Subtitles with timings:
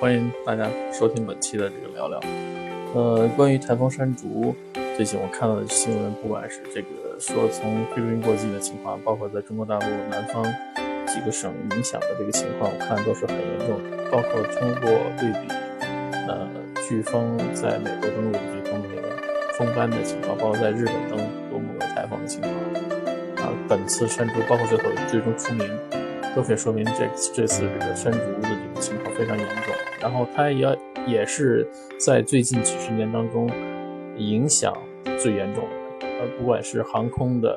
[0.00, 2.20] 欢迎大家收听本期的这个聊聊。
[2.94, 4.54] 呃，关于台风山竹，
[4.96, 10.44] 最近我看到的新闻，不管是这个说从菲律宾过境的情况，包括在中国大陆南方
[11.06, 13.80] 几个省影响的这个情况，我看都是很严重。
[14.10, 15.48] 包括通过对比，
[16.28, 19.08] 呃，飓风在美国登陆的飓风那个
[19.54, 21.18] 风斑的情况，包括在日本登
[21.50, 22.52] 陆某个台风的情况，
[23.46, 25.68] 啊，本次山竹包括最后最终出名。
[26.34, 31.68] 都可以说明这这次这个山竹的这个情况非常严重，然后它也也是
[31.98, 33.50] 在最近几十年当中
[34.16, 34.72] 影响
[35.18, 37.56] 最严重的，呃，不管是航空的，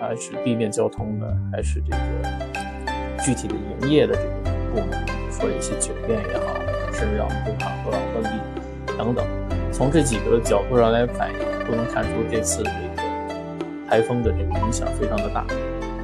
[0.00, 4.90] 还是地面交通的，还是这个具体的营业的这个部门，
[5.30, 6.54] 说一些酒店也好，
[6.92, 9.24] 甚至要工厂都要关闭等等，
[9.72, 15.46] 从这几个角度上来反映，都能看出这次这个台风的这个影响非常的大。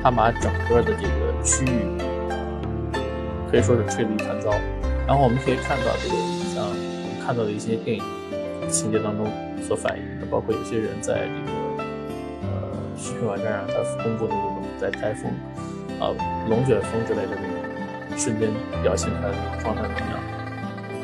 [0.03, 1.83] 它把整个的这个区域，
[3.51, 4.51] 可以说是吹得一团糟。
[5.07, 6.15] 然后我们可以看到，这个
[6.55, 8.03] 像我们看到的一些电影
[8.69, 9.27] 情节当中
[9.63, 11.51] 所反映的，包括有些人在这个
[12.43, 12.49] 呃
[12.97, 15.33] 视频网站上他公布的这种在台风
[15.99, 16.15] 啊
[16.49, 18.51] 龙卷风之类的这种瞬间
[18.83, 20.21] 表现出来的状态怎么样？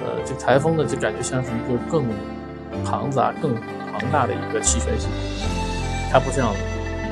[0.05, 2.05] 呃，这台风呢就感觉像是一个更
[2.85, 3.55] 庞杂、更
[3.91, 5.15] 庞大的一个气旋系统，
[6.13, 6.55] 它不像。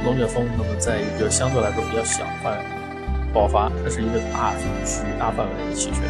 [0.05, 2.65] 龙卷风，那么在一个相对来说比较小范围
[3.33, 4.67] 爆发，它是一个大区
[5.07, 6.03] 域、大范围的气旋。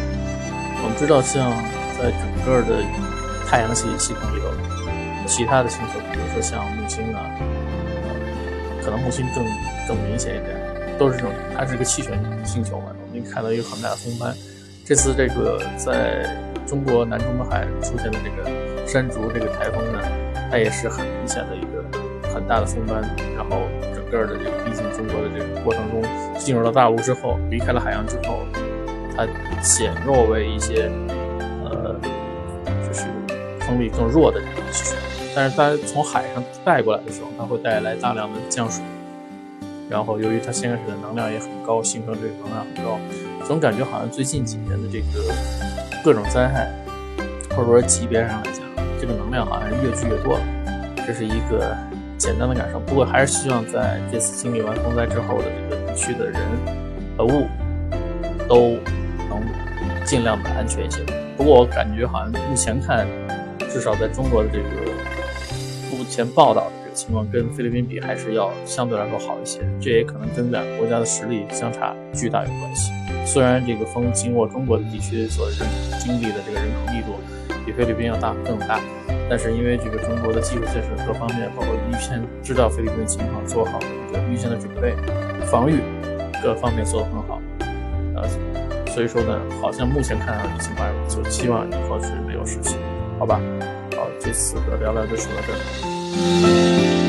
[0.83, 1.51] 我们知道，像
[1.97, 2.83] 在整个的
[3.47, 4.47] 太阳系系统里头，
[5.25, 7.23] 其他的星球，比如说像木星啊，
[8.83, 9.45] 可能木星更
[9.87, 10.57] 更明显一点，
[10.97, 12.87] 都是这种，它是一个气旋星球嘛。
[12.99, 14.35] 我们看到一个很大的风斑。
[14.83, 16.27] 这次这个在
[16.67, 20.01] 中国南中国海出现的这个山竹这个台风呢，
[20.51, 21.72] 它也是很明显的一个。
[22.33, 23.01] 很大的风斑，
[23.35, 23.61] 然后
[23.93, 26.01] 整个的这个逼近中国的这个过程中，
[26.37, 28.39] 进入了大陆之后，离开了海洋之后，
[29.15, 29.27] 它
[29.61, 30.89] 减弱为一些
[31.63, 31.95] 呃，
[32.85, 33.05] 就是
[33.61, 34.97] 风力更弱的这种气旋。
[35.35, 38.83] 但是它从海上带过来的时候，它会带来大量的降水，
[39.89, 42.99] 然后由于它先开始的能量也很高，形成这个能量很高，
[43.45, 45.33] 总感觉好像最近几年的这个
[46.03, 46.71] 各种灾害，
[47.55, 48.61] 或者说级别上来讲，
[48.99, 50.39] 这个能量好像越聚越多。
[51.05, 51.75] 这是一个。
[52.23, 56.39] 简单的感受，不过还是希望在这次经历完风灾之后的这个地区的人
[57.17, 57.49] 和物
[58.47, 58.77] 都
[59.27, 59.43] 能
[60.05, 61.03] 尽量的安全一些。
[61.35, 63.05] 不过我感觉好像目前看，
[63.69, 64.63] 至少在中国的这个
[65.91, 69.59] 目前报道的这个情况，跟菲律宾比还是要相对来说好一些。
[69.81, 72.93] 这也可能跟两个国家的实力相差巨大有关系。
[73.25, 75.59] 虽然这个风经过中国的地区所人
[75.99, 77.19] 经历的这个人口密度
[77.65, 78.79] 比菲律宾要大更大。
[79.29, 84.95] 但是因为这个中国的技术建设各方面，包括预先知道菲律宾的情况，做好了一个预先的准备、
[85.45, 85.79] 防御
[86.41, 87.41] 各方面做得很好，
[88.15, 88.27] 呃，
[88.91, 92.77] 所以说呢，好像目前看上去情况就期望以后是没有事情，
[93.17, 93.39] 好吧？
[93.95, 97.02] 好，这次的聊聊就说到这儿。